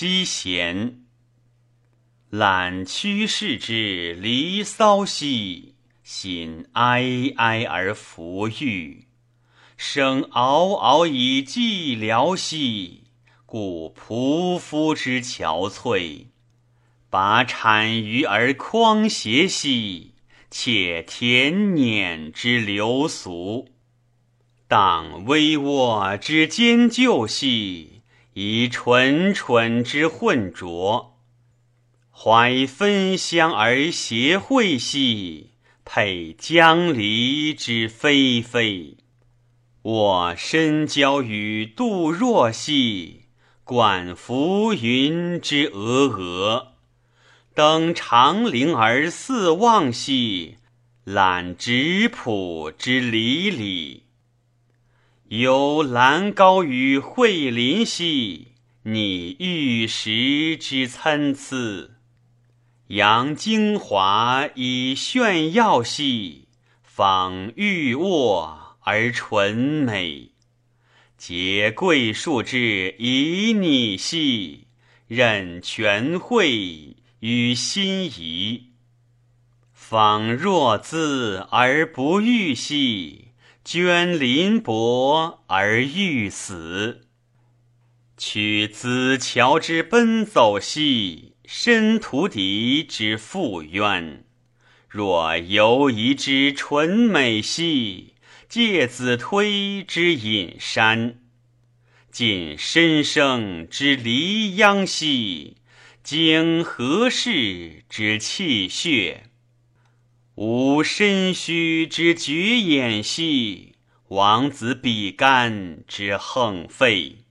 [0.00, 0.92] 西弦》
[2.30, 9.08] 揽屈士之《离骚》兮，心哀哀而弗愈。
[9.76, 13.08] 生嗷嗷以寂寥兮，
[13.44, 16.28] 故仆夫之憔悴。
[17.10, 20.14] 拔产鱼而匡谐兮，
[20.50, 23.68] 且田辇之流俗。
[24.66, 27.99] 荡微涡之兼旧兮，
[28.34, 31.18] 以蠢蠢之混浊。
[32.10, 35.52] 怀分香而谐会兮，
[35.84, 38.96] 佩江离之霏霏。
[39.82, 43.22] 我身交与杜若兮，
[43.64, 46.66] 管浮云之峨峨。
[47.54, 50.58] 登长陵而四望兮，
[51.04, 54.04] 览直朴之离离。
[55.30, 58.48] 游兰高于惠林兮，
[58.82, 61.90] 拟玉石之参差。
[62.88, 66.48] 扬精华以炫耀兮，
[66.82, 70.32] 仿玉渥而纯美。
[71.16, 74.66] 结桂树之旖旎兮，
[75.06, 78.70] 任泉惠与心怡。
[79.72, 83.29] 访若兹而不遇兮，
[83.64, 87.06] 捐林帛而欲死。
[88.16, 94.24] 取子乔之奔走兮，申屠狄之复渊。
[94.88, 98.14] 若犹疑之纯美兮，
[98.48, 101.20] 介子推之隐山。
[102.10, 105.58] 尽申生之离央兮，
[106.02, 109.29] 经何氏之气血。
[110.42, 113.74] 吾身虚之绝眼兮，
[114.08, 117.26] 王子比干之横肺。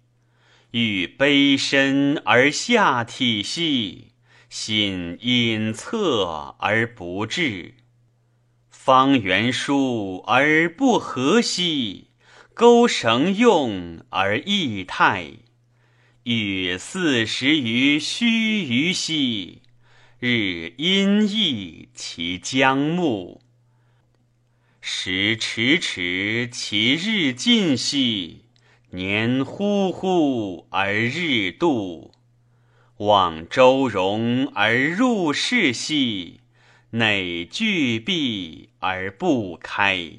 [0.69, 4.09] 欲卑身而下体兮，
[4.47, 7.77] 心隐恻而不至。
[8.69, 12.11] 方圆疏而不和兮，
[12.53, 15.31] 钩绳用而异态。
[16.25, 19.63] 与四十余须臾兮。
[20.21, 23.39] 日阴翳其将暮，
[24.81, 28.41] 时迟迟其日近兮，
[28.89, 32.11] 年忽忽而日度。
[32.97, 36.41] 望周容而入室兮，
[36.89, 40.15] 内俱闭而不开。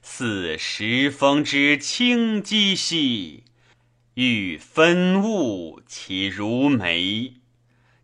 [0.00, 3.44] 似时风之清积兮，
[4.14, 7.34] 欲分物其如眉。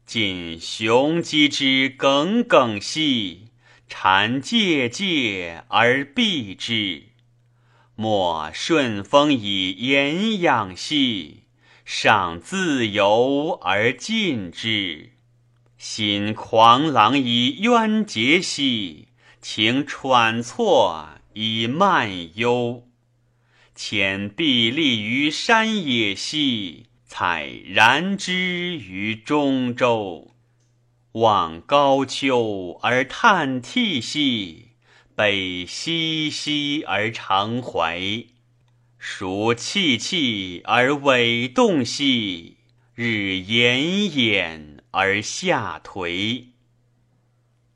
[0.06, 3.48] 尽雄鸡之耿耿兮，
[3.88, 7.06] 蝉介介而避之。
[7.96, 11.42] 莫顺风以言养兮，
[11.84, 15.10] 尚自由而尽之。
[15.76, 19.08] 心狂狼以渊洁兮，
[19.42, 22.86] 情喘错以漫忧。
[23.74, 26.86] 潜壁立于山野兮。
[27.06, 30.34] 采然之于中州，
[31.12, 34.72] 望高丘而叹涕兮，
[35.14, 38.26] 悲戚戚而长怀。
[38.98, 42.56] 孰泣泣而委动兮，
[42.94, 46.46] 日炎炎而下颓。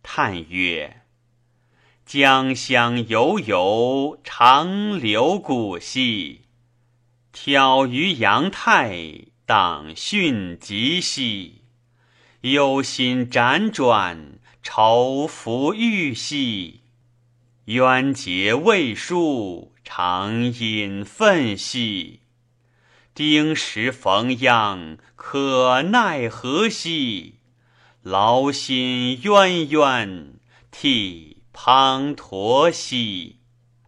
[0.03, 1.03] 叹曰：
[2.05, 6.43] 江乡悠悠，长流古兮。
[7.33, 11.63] 挑于阳泰，当巽吉兮；
[12.41, 16.81] 忧心辗转，愁浮郁兮。
[17.67, 22.21] 渊洁未舒，常隐愤兮。
[23.15, 27.37] 丁时逢殃，可奈何兮？
[28.03, 30.35] 劳心渊渊，
[30.71, 33.40] 涕滂沱兮。